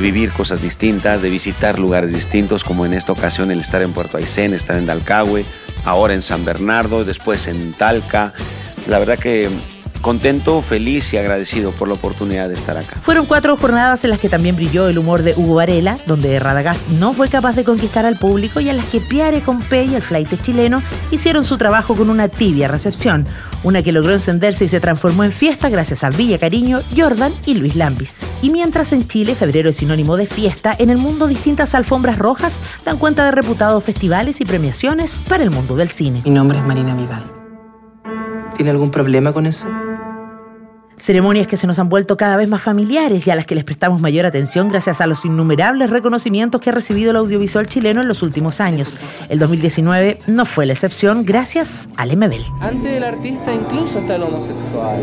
vivir 0.00 0.30
cosas 0.30 0.60
distintas, 0.60 1.22
de 1.22 1.30
visitar 1.30 1.78
lugares 1.78 2.12
distintos, 2.12 2.64
como 2.64 2.84
en 2.84 2.92
esta 2.92 3.12
ocasión 3.12 3.50
el 3.50 3.60
estar 3.60 3.80
en 3.80 3.92
Puerto 3.92 4.18
Aysén, 4.18 4.52
estar 4.52 4.76
en 4.76 4.84
Dalcahue, 4.84 5.46
ahora 5.84 6.12
en 6.12 6.20
San 6.22 6.44
Bernardo, 6.44 7.04
después 7.04 7.46
en 7.46 7.72
Talca. 7.72 8.34
La 8.88 8.98
verdad 8.98 9.18
que 9.18 9.48
contento, 10.00 10.60
feliz 10.62 11.12
y 11.12 11.16
agradecido 11.16 11.72
por 11.72 11.88
la 11.88 11.94
oportunidad 11.94 12.48
de 12.48 12.54
estar 12.54 12.76
acá. 12.76 12.96
Fueron 13.02 13.26
cuatro 13.26 13.56
jornadas 13.56 14.04
en 14.04 14.10
las 14.10 14.18
que 14.18 14.28
también 14.28 14.56
brilló 14.56 14.88
el 14.88 14.98
humor 14.98 15.22
de 15.22 15.34
Hugo 15.36 15.56
Varela, 15.56 15.98
donde 16.06 16.38
Radagast 16.38 16.88
no 16.88 17.12
fue 17.12 17.28
capaz 17.28 17.56
de 17.56 17.64
conquistar 17.64 18.06
al 18.06 18.16
público 18.16 18.60
y 18.60 18.68
en 18.68 18.76
las 18.76 18.86
que 18.86 19.00
Piare 19.00 19.40
Compé 19.42 19.84
y 19.84 19.94
el 19.94 20.02
flight 20.02 20.40
chileno 20.42 20.82
hicieron 21.10 21.44
su 21.44 21.58
trabajo 21.58 21.94
con 21.94 22.10
una 22.10 22.28
tibia 22.28 22.68
recepción, 22.68 23.26
una 23.62 23.82
que 23.82 23.92
logró 23.92 24.12
encenderse 24.12 24.64
y 24.64 24.68
se 24.68 24.80
transformó 24.80 25.24
en 25.24 25.32
fiesta 25.32 25.68
gracias 25.68 26.04
a 26.04 26.10
Villa 26.10 26.38
Cariño, 26.38 26.82
Jordan 26.96 27.34
y 27.46 27.54
Luis 27.54 27.76
Lambis. 27.76 28.20
Y 28.42 28.50
mientras 28.50 28.92
en 28.92 29.06
Chile 29.06 29.34
febrero 29.34 29.70
es 29.70 29.76
sinónimo 29.76 30.16
de 30.16 30.26
fiesta, 30.26 30.74
en 30.78 30.90
el 30.90 30.98
mundo 30.98 31.26
distintas 31.26 31.74
alfombras 31.74 32.18
rojas 32.18 32.60
dan 32.84 32.98
cuenta 32.98 33.24
de 33.24 33.32
reputados 33.32 33.84
festivales 33.84 34.40
y 34.40 34.44
premiaciones 34.44 35.24
para 35.28 35.42
el 35.42 35.50
mundo 35.50 35.76
del 35.76 35.88
cine. 35.88 36.22
Mi 36.24 36.30
nombre 36.30 36.58
es 36.58 36.64
Marina 36.64 36.94
Vidal. 36.94 37.24
¿Tiene 38.56 38.70
algún 38.70 38.90
problema 38.90 39.32
con 39.32 39.46
eso? 39.46 39.66
Ceremonias 41.00 41.46
que 41.46 41.56
se 41.56 41.66
nos 41.66 41.78
han 41.78 41.88
vuelto 41.88 42.18
cada 42.18 42.36
vez 42.36 42.46
más 42.46 42.60
familiares 42.60 43.26
y 43.26 43.30
a 43.30 43.34
las 43.34 43.46
que 43.46 43.54
les 43.54 43.64
prestamos 43.64 44.02
mayor 44.02 44.26
atención 44.26 44.68
gracias 44.68 45.00
a 45.00 45.06
los 45.06 45.24
innumerables 45.24 45.88
reconocimientos 45.88 46.60
que 46.60 46.68
ha 46.68 46.74
recibido 46.74 47.10
el 47.10 47.16
audiovisual 47.16 47.66
chileno 47.66 48.02
en 48.02 48.08
los 48.08 48.22
últimos 48.22 48.60
años. 48.60 48.98
El 49.30 49.38
2019 49.38 50.18
no 50.26 50.44
fue 50.44 50.66
la 50.66 50.74
excepción 50.74 51.24
gracias 51.24 51.88
al 51.96 52.14
MBL. 52.16 52.42
Antes 52.60 52.92
del 52.92 53.04
artista 53.04 53.50
incluso 53.52 54.00
está 54.00 54.16
el 54.16 54.24
homosexual. 54.24 54.98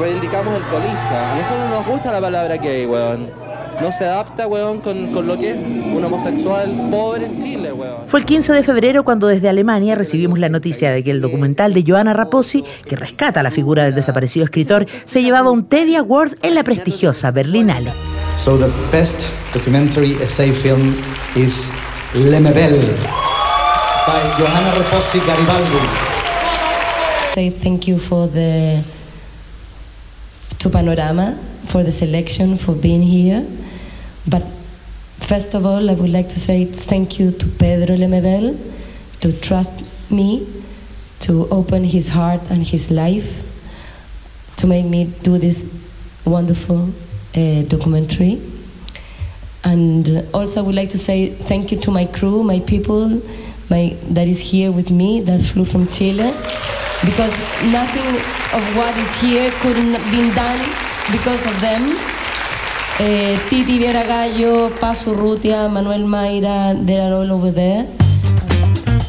Reivindicamos 0.00 0.56
el 0.56 0.62
coliza. 0.64 1.34
A 1.34 1.38
nosotros 1.38 1.70
nos 1.70 1.86
gusta 1.86 2.10
la 2.10 2.20
palabra 2.20 2.56
gay, 2.56 2.84
weón 2.84 3.45
no 3.80 3.92
se 3.92 4.04
adapta, 4.04 4.46
weón, 4.46 4.80
con, 4.80 5.12
con, 5.12 5.26
lo 5.26 5.38
que 5.38 5.50
es 5.50 5.56
un 5.56 6.02
homosexual 6.04 6.88
pobre 6.90 7.26
en 7.26 7.38
Chile, 7.38 7.72
weón. 7.72 7.96
Fue 8.06 8.20
el 8.20 8.26
15 8.26 8.52
de 8.52 8.62
febrero 8.62 9.04
cuando 9.04 9.26
desde 9.26 9.48
Alemania 9.48 9.94
recibimos 9.94 10.38
la 10.38 10.48
noticia 10.48 10.90
de 10.90 11.02
que 11.02 11.10
el 11.10 11.20
documental 11.20 11.74
de 11.74 11.84
Johanna 11.86 12.12
Raposi, 12.12 12.64
que 12.88 12.96
rescata 12.96 13.42
la 13.42 13.50
figura 13.50 13.84
del 13.84 13.94
desaparecido 13.94 14.44
escritor, 14.44 14.86
se 15.04 15.22
llevaba 15.22 15.50
un 15.50 15.64
Teddy 15.64 15.96
Award 15.96 16.36
en 16.42 16.54
la 16.54 16.62
prestigiosa 16.62 17.30
Berlinale. 17.30 17.92
So 18.34 18.58
the 18.58 18.70
best 18.90 19.30
documentary 19.52 20.12
essay 20.22 20.52
film 20.52 20.94
is 21.34 21.70
Lemebel 22.14 22.76
by 24.06 24.20
Johanna 24.38 24.72
Raposi 24.78 25.18
Garibaldi. 25.20 26.16
Say 27.34 27.50
thank 27.50 27.86
you 27.86 27.98
for 27.98 28.28
the 28.28 28.82
to 30.58 30.70
Panorama 30.70 31.36
for 31.66 31.82
the 31.82 31.92
selection 31.92 32.56
for 32.56 32.74
being 32.74 33.02
here. 33.02 33.44
But 34.28 34.42
first 35.20 35.54
of 35.54 35.64
all, 35.64 35.88
I 35.90 35.94
would 35.94 36.10
like 36.10 36.28
to 36.30 36.40
say 36.40 36.64
thank 36.64 37.18
you 37.18 37.30
to 37.30 37.46
Pedro 37.46 37.96
Lemebel 37.96 38.56
to 39.20 39.40
trust 39.40 39.82
me 40.10 40.46
to 41.20 41.48
open 41.50 41.84
his 41.84 42.08
heart 42.08 42.40
and 42.50 42.66
his 42.66 42.90
life 42.90 43.42
to 44.56 44.66
make 44.66 44.86
me 44.86 45.12
do 45.22 45.38
this 45.38 45.72
wonderful 46.24 46.90
uh, 47.36 47.62
documentary. 47.62 48.40
And 49.64 50.26
also, 50.32 50.60
I 50.60 50.62
would 50.62 50.74
like 50.74 50.90
to 50.90 50.98
say 50.98 51.30
thank 51.30 51.72
you 51.72 51.78
to 51.80 51.90
my 51.90 52.04
crew, 52.06 52.42
my 52.42 52.60
people, 52.60 53.20
my 53.68 53.96
that 54.10 54.28
is 54.28 54.40
here 54.40 54.70
with 54.70 54.90
me 54.90 55.20
that 55.22 55.40
flew 55.40 55.64
from 55.64 55.88
Chile, 55.88 56.30
because 57.04 57.34
nothing 57.72 58.08
of 58.54 58.62
what 58.76 58.96
is 58.96 59.12
here 59.20 59.50
could 59.60 59.76
have 59.76 60.10
been 60.10 60.32
done 60.34 60.60
because 61.10 61.44
of 61.46 61.60
them. 61.60 62.15
Eh, 62.98 63.38
Titi 63.50 63.76
Viera 63.76 64.04
Gallo, 64.04 64.70
Paso 64.80 65.12
Rutia, 65.12 65.68
Manuel 65.68 66.06
Mayra, 66.06 66.70
over 67.30 67.52
there. 67.52 67.86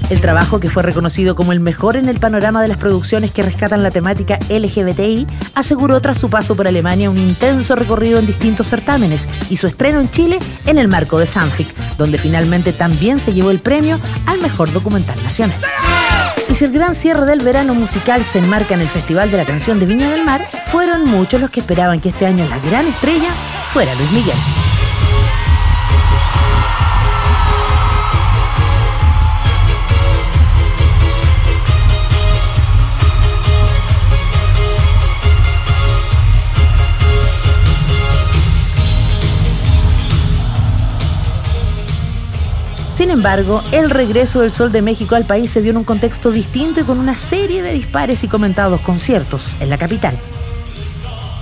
El 0.09 0.19
trabajo, 0.19 0.59
que 0.59 0.69
fue 0.69 0.83
reconocido 0.83 1.35
como 1.35 1.53
el 1.53 1.61
mejor 1.61 1.95
en 1.95 2.09
el 2.09 2.19
panorama 2.19 2.61
de 2.61 2.67
las 2.67 2.77
producciones 2.77 3.31
que 3.31 3.43
rescatan 3.43 3.83
la 3.83 3.91
temática 3.91 4.39
LGBTI, 4.49 5.25
aseguró 5.55 6.01
tras 6.01 6.17
su 6.17 6.29
paso 6.29 6.55
por 6.55 6.67
Alemania 6.67 7.09
un 7.09 7.17
intenso 7.17 7.75
recorrido 7.75 8.19
en 8.19 8.25
distintos 8.25 8.67
certámenes 8.67 9.27
y 9.49 9.57
su 9.57 9.67
estreno 9.67 10.01
en 10.01 10.11
Chile 10.11 10.39
en 10.65 10.77
el 10.77 10.89
marco 10.89 11.17
de 11.17 11.25
Sanfic, 11.25 11.73
donde 11.97 12.17
finalmente 12.17 12.73
también 12.73 13.19
se 13.19 13.33
llevó 13.33 13.51
el 13.51 13.59
premio 13.59 13.99
al 14.25 14.39
mejor 14.39 14.71
documental 14.71 15.21
nacional. 15.23 15.59
Y 16.49 16.55
si 16.55 16.65
el 16.65 16.71
gran 16.71 16.95
cierre 16.95 17.25
del 17.25 17.39
verano 17.39 17.73
musical 17.73 18.23
se 18.23 18.39
enmarca 18.39 18.73
en 18.73 18.81
el 18.81 18.89
Festival 18.89 19.31
de 19.31 19.37
la 19.37 19.45
Canción 19.45 19.79
de 19.79 19.85
Viña 19.85 20.09
del 20.09 20.23
Mar, 20.23 20.45
fueron 20.71 21.05
muchos 21.05 21.41
los 21.41 21.49
que 21.49 21.59
esperaban 21.59 21.99
que 21.99 22.09
este 22.09 22.25
año 22.25 22.45
la 22.49 22.59
gran 22.59 22.87
estrella 22.87 23.29
fuera 23.77 23.93
Luis 23.93 24.11
Miguel. 24.11 24.35
Sin 42.91 43.11
embargo, 43.11 43.61
el 43.71 43.91
regreso 43.91 44.41
del 44.41 44.51
Sol 44.51 44.71
de 44.71 44.81
México 44.81 45.13
al 45.13 45.25
país 45.25 45.51
se 45.51 45.61
dio 45.61 45.69
en 45.69 45.77
un 45.77 45.83
contexto 45.83 46.31
distinto 46.31 46.79
y 46.79 46.83
con 46.83 46.97
una 46.97 47.13
serie 47.13 47.61
de 47.61 47.73
dispares 47.73 48.23
y 48.23 48.27
comentados 48.27 48.81
conciertos 48.81 49.55
en 49.59 49.69
la 49.69 49.77
capital. 49.77 50.17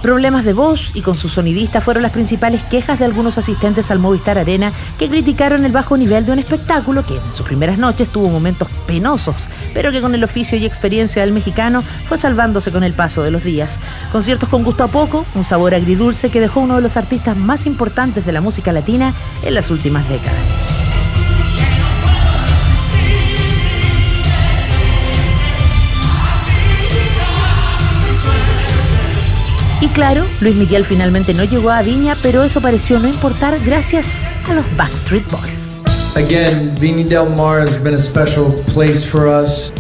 Problemas 0.06 0.46
de 0.46 0.54
voz 0.54 0.92
y 0.96 1.02
con 1.02 1.16
su 1.16 1.30
sonidista 1.30 1.82
fueron 1.82 2.04
las 2.04 2.12
principales 2.12 2.62
quejas 2.62 3.00
de 3.00 3.06
algunos 3.06 3.40
asistentes 3.40 3.90
al 3.90 3.98
Movistar 3.98 4.38
Arena 4.38 4.72
que 5.00 5.10
criticaron 5.10 5.66
el 5.66 5.72
bajo 5.72 5.98
nivel 5.98 6.28
de 6.28 6.32
un 6.32 6.38
espectáculo 6.38 7.04
que 7.04 7.16
en 7.16 7.34
sus 7.34 7.44
primeras 7.44 7.80
noches 7.80 8.10
tuvo 8.10 8.30
momentos 8.30 8.68
penosos, 8.86 9.50
pero 9.74 9.92
que 9.92 10.02
con 10.02 10.14
el 10.14 10.24
oficio 10.24 10.60
y 10.60 10.66
experiencia 10.66 11.24
del 11.24 11.34
mexicano 11.34 11.82
fue 12.08 12.20
salvándose 12.20 12.72
con 12.72 12.84
el 12.84 12.94
paso 12.94 13.24
de 13.24 13.32
los 13.32 13.44
días. 13.44 13.80
Conciertos 14.12 14.48
con 14.50 14.64
gusto 14.64 14.84
a 14.84 14.90
poco, 14.90 15.26
un 15.34 15.44
sabor 15.44 15.74
agridulce 15.74 16.30
que 16.30 16.40
dejó 16.40 16.60
uno 16.60 16.76
de 16.76 16.84
los 16.84 16.98
artistas 16.98 17.36
más 17.36 17.66
importantes 17.66 18.28
de 18.28 18.32
la 18.32 18.42
música 18.42 18.72
latina 18.72 19.12
en 19.42 19.56
las 19.56 19.72
últimas 19.72 20.08
décadas. 20.08 20.85
Claro, 29.96 30.26
Luis 30.42 30.56
Miguel 30.56 30.84
finalmente 30.84 31.34
no 31.34 31.46
llegó 31.46 31.72
a 31.72 31.82
Viña, 31.82 32.16
pero 32.22 32.44
eso 32.44 32.60
pareció 32.62 33.00
no 33.00 33.08
importar 33.08 33.58
gracias 33.66 34.28
a 34.48 34.54
los 34.54 34.66
Backstreet 34.76 35.26
Boys. 35.32 35.78
Again, 36.16 36.76
Viña 36.80 37.06
del 37.06 37.30
Mar 37.36 37.62
has 37.62 37.82
been 37.82 37.96
a 37.96 37.98
special 37.98 38.54
place 38.74 39.04
for 39.04 39.26
us. 39.26 39.72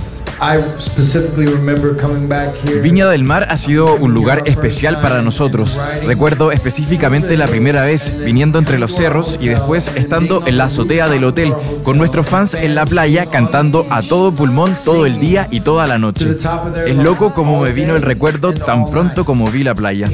Viña 2.81 3.09
del 3.09 3.23
Mar 3.23 3.47
ha 3.49 3.57
sido 3.57 3.95
un 3.95 4.13
lugar 4.13 4.43
especial 4.45 4.99
para 5.01 5.21
nosotros. 5.21 5.79
Recuerdo 6.05 6.51
específicamente 6.51 7.37
la 7.37 7.47
primera 7.47 7.83
vez 7.83 8.13
viniendo 8.23 8.59
entre 8.59 8.77
los 8.77 8.95
cerros 8.95 9.37
y 9.39 9.47
después 9.47 9.91
estando 9.95 10.45
en 10.45 10.57
la 10.57 10.65
azotea 10.65 11.07
del 11.07 11.23
hotel 11.23 11.53
con 11.83 11.97
nuestros 11.97 12.27
fans 12.27 12.53
en 12.53 12.75
la 12.75 12.85
playa 12.85 13.27
cantando 13.27 13.85
a 13.89 14.01
todo 14.01 14.33
pulmón 14.33 14.73
todo 14.83 15.05
el 15.05 15.19
día 15.19 15.47
y 15.51 15.61
toda 15.61 15.87
la 15.87 15.97
noche. 15.97 16.35
Es 16.85 16.95
loco 16.95 17.33
como 17.33 17.61
me 17.61 17.71
vino 17.71 17.95
el 17.95 18.01
recuerdo 18.01 18.53
tan 18.53 18.85
pronto 18.85 19.25
como 19.25 19.49
vi 19.49 19.63
la 19.63 19.73
playa. 19.73 20.09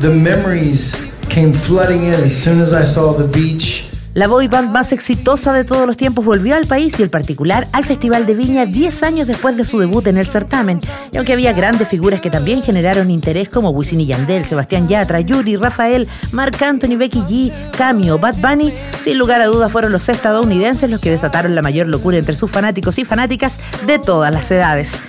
The 0.00 0.10
memories 0.10 0.96
came 1.28 1.52
flooding 1.52 2.06
in 2.06 2.14
as 2.14 2.32
soon 2.32 2.60
as 2.60 2.72
I 2.72 2.84
saw 2.84 3.14
the 3.14 3.24
beach. 3.24 3.81
La 4.14 4.26
boy 4.26 4.46
band 4.46 4.70
más 4.70 4.92
exitosa 4.92 5.54
de 5.54 5.64
todos 5.64 5.86
los 5.86 5.96
tiempos 5.96 6.22
volvió 6.22 6.54
al 6.54 6.66
país 6.66 7.00
y 7.00 7.02
en 7.02 7.08
particular 7.08 7.66
al 7.72 7.84
Festival 7.84 8.26
de 8.26 8.34
Viña 8.34 8.66
10 8.66 9.02
años 9.04 9.26
después 9.26 9.56
de 9.56 9.64
su 9.64 9.78
debut 9.78 10.06
en 10.06 10.18
el 10.18 10.26
certamen. 10.26 10.80
Y 11.12 11.16
aunque 11.16 11.32
había 11.32 11.54
grandes 11.54 11.88
figuras 11.88 12.20
que 12.20 12.28
también 12.28 12.62
generaron 12.62 13.10
interés 13.10 13.48
como 13.48 13.70
Wisin 13.70 14.02
y 14.02 14.06
Yandel, 14.06 14.44
Sebastián 14.44 14.86
Yatra, 14.86 15.20
Yuri, 15.20 15.56
Rafael, 15.56 16.08
Marc 16.30 16.60
Anthony, 16.60 16.98
Becky 16.98 17.20
G, 17.20 17.52
Cameo, 17.70 18.18
Bad 18.18 18.36
Bunny, 18.36 18.70
sin 19.00 19.16
lugar 19.16 19.40
a 19.40 19.46
dudas 19.46 19.72
fueron 19.72 19.92
los 19.92 20.06
estadounidenses 20.10 20.90
los 20.90 21.00
que 21.00 21.10
desataron 21.10 21.54
la 21.54 21.62
mayor 21.62 21.86
locura 21.86 22.18
entre 22.18 22.36
sus 22.36 22.50
fanáticos 22.50 22.98
y 22.98 23.06
fanáticas 23.06 23.56
de 23.86 23.98
todas 23.98 24.30
las 24.30 24.50
edades. 24.50 25.00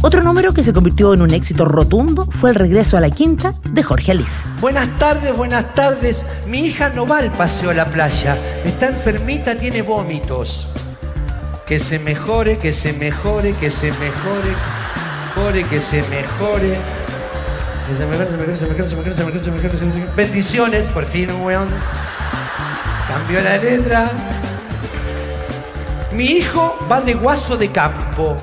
Otro 0.00 0.22
número 0.22 0.54
que 0.54 0.62
se 0.62 0.72
convirtió 0.72 1.12
en 1.12 1.22
un 1.22 1.34
éxito 1.34 1.64
rotundo 1.64 2.24
fue 2.30 2.50
el 2.50 2.56
regreso 2.56 2.96
a 2.96 3.00
la 3.00 3.10
quinta 3.10 3.54
de 3.72 3.82
Jorge 3.82 4.12
Alice. 4.12 4.48
Buenas 4.60 4.88
tardes, 4.96 5.36
buenas 5.36 5.74
tardes. 5.74 6.24
Mi 6.46 6.60
hija 6.60 6.90
no 6.90 7.04
va 7.04 7.18
al 7.18 7.32
paseo 7.32 7.70
a 7.70 7.74
la 7.74 7.84
playa. 7.84 8.38
Está 8.64 8.86
enfermita, 8.86 9.56
tiene 9.56 9.82
vómitos. 9.82 10.68
Que 11.66 11.80
se 11.80 11.98
mejore, 11.98 12.58
que 12.58 12.72
se 12.72 12.92
mejore, 12.92 13.54
que 13.54 13.72
se 13.72 13.90
mejore, 13.92 14.54
mejore, 15.34 15.64
que 15.64 15.80
se 15.80 16.02
mejore. 16.02 16.78
Bendiciones, 20.16 20.84
por 20.90 21.04
fin, 21.06 21.28
weón. 21.42 21.68
Cambió 23.08 23.40
la 23.40 23.56
letra. 23.56 24.08
Mi 26.12 26.24
hijo 26.24 26.78
va 26.90 27.00
de 27.00 27.14
guaso 27.14 27.56
de 27.56 27.68
campo. 27.72 28.38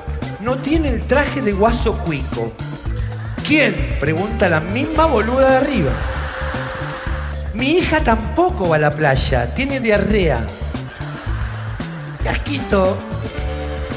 No 0.45 0.57
tiene 0.57 0.89
el 0.89 0.99
traje 1.07 1.41
de 1.41 1.53
guaso 1.53 1.97
cuico. 1.97 2.53
¿Quién? 3.47 3.97
Pregunta 3.99 4.47
la 4.47 4.59
misma 4.59 5.07
boluda 5.07 5.49
de 5.49 5.55
arriba. 5.57 5.91
Mi 7.55 7.71
hija 7.71 8.01
tampoco 8.01 8.69
va 8.69 8.75
a 8.75 8.79
la 8.79 8.91
playa. 8.91 9.51
Tiene 9.55 9.79
diarrea. 9.79 10.45
Qué 12.21 12.29
asquito. 12.29 12.95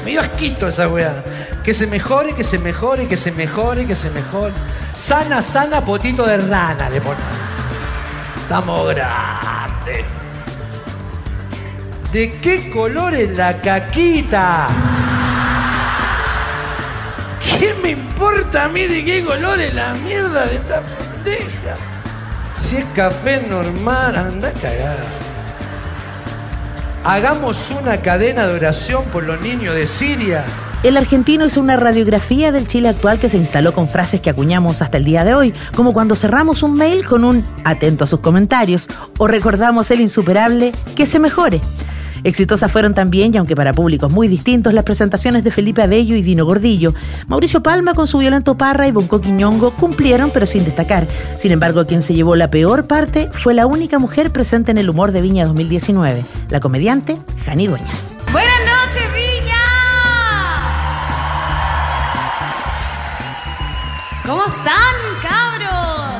Me 0.03 0.09
dio 0.09 0.21
asquito 0.21 0.67
esa 0.69 0.87
weá. 0.87 1.23
Que 1.63 1.75
se 1.75 1.85
mejore, 1.85 2.33
que 2.33 2.43
se 2.43 2.57
mejore, 2.57 3.07
que 3.07 3.15
se 3.15 3.31
mejore, 3.31 3.85
que 3.85 3.95
se 3.95 4.09
mejore. 4.09 4.55
Sana, 4.97 5.43
sana, 5.43 5.81
potito 5.81 6.25
de 6.25 6.37
rana 6.37 6.89
le 6.89 6.99
ponen. 6.99 7.19
Estamos 8.41 8.89
grandes. 8.95 10.03
¿De 12.11 12.39
qué 12.41 12.71
color 12.71 13.13
es 13.13 13.37
la 13.37 13.61
caquita? 13.61 14.67
¿Qué 17.59 17.73
me 17.83 17.91
importa 17.91 18.65
a 18.65 18.69
mí 18.69 18.87
de 18.87 19.03
qué 19.03 19.21
color 19.21 19.59
es 19.59 19.73
la 19.73 19.93
mierda 19.95 20.45
de 20.45 20.55
esta 20.55 20.81
pendeja? 20.81 21.75
Si 22.61 22.77
es 22.77 22.85
café 22.95 23.45
normal, 23.49 24.15
anda 24.15 24.47
a 24.47 24.53
cagar. 24.53 24.97
Hagamos 27.03 27.71
una 27.71 27.97
cadena 27.97 28.47
de 28.47 28.53
oración 28.53 29.03
por 29.11 29.23
los 29.23 29.41
niños 29.41 29.75
de 29.75 29.87
Siria. 29.87 30.45
El 30.83 30.95
argentino 30.95 31.45
hizo 31.45 31.59
una 31.59 31.75
radiografía 31.75 32.53
del 32.53 32.65
Chile 32.65 32.87
actual 32.87 33.19
que 33.19 33.27
se 33.27 33.35
instaló 33.35 33.73
con 33.73 33.89
frases 33.89 34.21
que 34.21 34.29
acuñamos 34.29 34.81
hasta 34.81 34.97
el 34.97 35.03
día 35.03 35.25
de 35.25 35.33
hoy, 35.33 35.53
como 35.75 35.91
cuando 35.91 36.15
cerramos 36.15 36.63
un 36.63 36.77
mail 36.77 37.05
con 37.05 37.25
un 37.25 37.43
atento 37.65 38.05
a 38.05 38.07
sus 38.07 38.21
comentarios 38.21 38.87
o 39.17 39.27
recordamos 39.27 39.91
el 39.91 39.99
insuperable 39.99 40.71
que 40.95 41.05
se 41.05 41.19
mejore. 41.19 41.59
Exitosas 42.23 42.71
fueron 42.71 42.93
también, 42.93 43.33
y 43.33 43.37
aunque 43.37 43.55
para 43.55 43.73
públicos 43.73 44.11
muy 44.11 44.27
distintos, 44.27 44.73
las 44.73 44.83
presentaciones 44.83 45.43
de 45.43 45.51
Felipe 45.51 45.81
Abello 45.81 46.15
y 46.15 46.21
Dino 46.21 46.45
Gordillo. 46.45 46.93
Mauricio 47.27 47.61
Palma 47.63 47.93
con 47.93 48.07
su 48.07 48.17
violento 48.17 48.57
parra 48.57 48.87
y 48.87 48.91
Bonco 48.91 49.21
Quiñongo 49.21 49.71
cumplieron, 49.71 50.31
pero 50.31 50.45
sin 50.45 50.65
destacar. 50.65 51.07
Sin 51.37 51.51
embargo, 51.51 51.85
quien 51.85 52.01
se 52.01 52.13
llevó 52.13 52.35
la 52.35 52.49
peor 52.49 52.87
parte 52.87 53.29
fue 53.31 53.53
la 53.53 53.65
única 53.65 53.99
mujer 53.99 54.31
presente 54.31 54.71
en 54.71 54.77
el 54.77 54.89
humor 54.89 55.11
de 55.11 55.21
Viña 55.21 55.45
2019, 55.45 56.23
la 56.49 56.59
comediante 56.59 57.17
Jani 57.45 57.67
Dueñas. 57.67 58.15
Buenas 58.31 58.59
noches, 58.59 59.03
Viña. 59.13 59.55
¿Cómo 64.25 64.43
están, 64.45 64.95
cabros? 65.21 66.13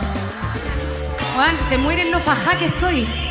Juan, 1.36 1.56
se 1.70 1.78
mueren 1.78 2.12
los 2.12 2.22
fajá 2.24 2.58
que 2.58 2.66
estoy. 2.66 3.29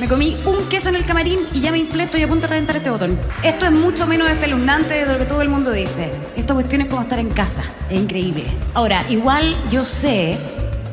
Me 0.00 0.08
comí 0.08 0.36
un 0.44 0.68
queso 0.68 0.90
en 0.90 0.96
el 0.96 1.06
camarín 1.06 1.38
y 1.54 1.60
ya 1.62 1.72
me 1.72 1.78
inflé, 1.78 2.04
estoy 2.04 2.22
a 2.22 2.26
de 2.26 2.46
reventar 2.46 2.76
este 2.76 2.90
botón. 2.90 3.18
Esto 3.42 3.64
es 3.64 3.72
mucho 3.72 4.06
menos 4.06 4.28
espeluznante 4.28 5.06
de 5.06 5.10
lo 5.10 5.18
que 5.18 5.24
todo 5.24 5.40
el 5.40 5.48
mundo 5.48 5.72
dice. 5.72 6.12
Esta 6.36 6.52
cuestión 6.52 6.82
es 6.82 6.88
como 6.88 7.00
estar 7.00 7.18
en 7.18 7.30
casa. 7.30 7.62
Es 7.88 7.98
increíble. 7.98 8.44
Ahora, 8.74 9.02
igual 9.08 9.56
yo 9.70 9.86
sé 9.86 10.36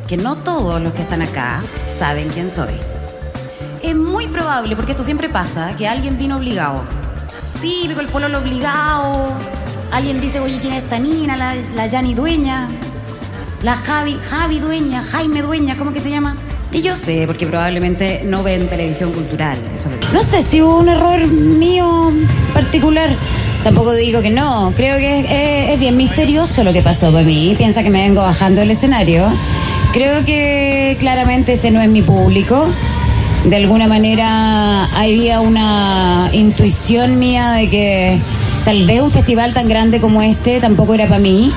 que 0.08 0.16
no 0.16 0.38
todos 0.38 0.82
los 0.82 0.94
que 0.94 1.02
están 1.02 1.22
acá 1.22 1.62
saben 1.94 2.30
quién 2.30 2.50
soy. 2.50 2.74
Es 3.82 3.94
muy 3.94 4.28
probable, 4.28 4.78
porque 4.78 4.92
esto 4.92 5.04
siempre 5.04 5.28
pasa, 5.28 5.76
que 5.76 5.86
alguien 5.86 6.18
vino 6.18 6.38
obligado. 6.38 6.82
Típico, 7.62 8.00
el 8.00 8.08
pololo 8.08 8.40
obligado. 8.40 9.34
Alguien 9.92 10.22
dice, 10.22 10.40
oye, 10.40 10.60
¿quién 10.62 10.74
es 10.74 10.84
esta 10.84 10.98
Nina? 10.98 11.36
La, 11.36 11.56
la 11.56 12.02
Dueña. 12.14 12.70
La 13.62 13.76
Javi, 13.76 14.18
Javi 14.30 14.60
Dueña, 14.60 15.04
Jaime 15.04 15.42
Dueña, 15.42 15.78
¿cómo 15.78 15.92
que 15.92 16.00
se 16.00 16.10
llama? 16.10 16.38
Y 16.74 16.82
yo 16.82 16.96
sé, 16.96 17.26
porque 17.28 17.46
probablemente 17.46 18.22
no 18.26 18.42
ven 18.42 18.68
televisión 18.68 19.12
cultural. 19.12 19.58
eso 19.76 19.90
No 20.12 20.24
sé 20.24 20.42
si 20.42 20.62
hubo 20.62 20.80
un 20.80 20.90
error 20.90 21.28
mío 21.28 22.12
particular. 22.54 23.16
Tampoco 23.64 23.94
digo 23.94 24.22
que 24.22 24.32
no. 24.32 24.74
Creo 24.76 24.98
que 24.98 25.20
es, 25.20 25.26
es- 25.30 25.74
es 25.76 25.80
bien 25.80 25.96
misterioso 25.98 26.64
lo 26.64 26.74
que 26.74 26.82
pasó 26.82 27.12
para 27.12 27.24
mí. 27.26 27.54
Piensa 27.58 27.84
que 27.84 27.90
me 27.92 28.02
vengo 28.08 28.22
bajando 28.22 28.62
del 28.62 28.72
escenario. 28.72 29.28
Creo 29.94 30.26
que 30.26 30.98
claramente 31.00 31.54
este 31.54 31.70
no 31.70 31.80
es 31.80 31.90
mi 31.90 32.02
público. 32.02 32.68
De 33.46 33.56
alguna 33.58 33.88
manera 33.88 34.86
había 34.98 35.42
una 35.42 36.30
intuición 36.34 37.20
mía 37.20 37.52
de 37.52 37.70
que 37.70 38.22
tal 38.66 38.86
vez 38.86 39.02
un 39.02 39.12
festival 39.12 39.54
tan 39.54 39.68
grande 39.68 40.00
como 40.02 40.22
este 40.22 40.60
tampoco 40.60 40.94
era 40.96 41.08
para 41.08 41.20
mí 41.20 41.52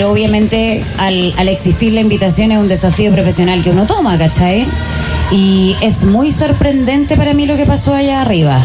pero 0.00 0.12
obviamente 0.12 0.82
al, 0.96 1.34
al 1.36 1.50
existir 1.50 1.92
la 1.92 2.00
invitación 2.00 2.52
es 2.52 2.58
un 2.58 2.68
desafío 2.68 3.12
profesional 3.12 3.60
que 3.62 3.68
uno 3.68 3.84
toma, 3.84 4.16
¿cachai? 4.16 4.66
Y 5.30 5.76
es 5.82 6.04
muy 6.04 6.32
sorprendente 6.32 7.18
para 7.18 7.34
mí 7.34 7.44
lo 7.44 7.54
que 7.58 7.66
pasó 7.66 7.92
allá 7.92 8.22
arriba 8.22 8.64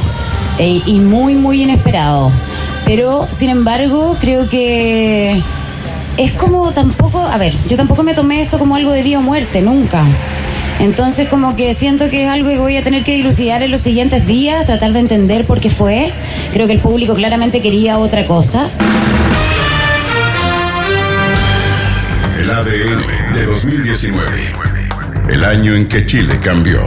e- 0.58 0.82
y 0.86 1.02
muy, 1.02 1.36
muy 1.36 1.64
inesperado. 1.64 2.32
Pero, 2.86 3.28
sin 3.32 3.50
embargo, 3.50 4.16
creo 4.18 4.48
que 4.48 5.44
es 6.16 6.32
como 6.32 6.72
tampoco, 6.72 7.20
a 7.20 7.38
ver, 7.38 7.54
yo 7.68 7.76
tampoco 7.76 8.04
me 8.04 8.14
tomé 8.14 8.40
esto 8.40 8.58
como 8.58 8.78
algo 8.78 8.94
de 8.94 9.04
vida 9.04 9.20
o 9.20 9.22
muerte, 9.22 9.62
nunca. 9.62 10.06
Entonces 10.80 11.28
como 11.28 11.58
que 11.58 11.74
siento 11.74 12.10
que 12.10 12.24
es 12.24 12.30
algo 12.30 12.48
que 12.48 12.60
voy 12.60 12.78
a 12.78 12.82
tener 12.82 13.04
que 13.04 13.14
dilucidar 13.14 13.62
en 13.62 13.72
los 13.72 13.82
siguientes 13.82 14.26
días, 14.26 14.66
tratar 14.66 14.94
de 14.94 15.00
entender 15.00 15.46
por 15.46 15.60
qué 15.60 15.70
fue. 15.70 16.14
Creo 16.54 16.66
que 16.66 16.74
el 16.74 16.80
público 16.80 17.14
claramente 17.14 17.62
quería 17.62 17.98
otra 17.98 18.26
cosa. 18.26 18.70
ADN 22.56 23.34
de 23.34 23.46
2019. 23.48 24.54
El 25.28 25.44
año 25.44 25.76
en 25.76 25.90
que 25.90 26.06
Chile 26.06 26.40
cambió. 26.42 26.80